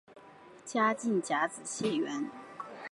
[0.65, 2.27] 嘉靖甲子解元。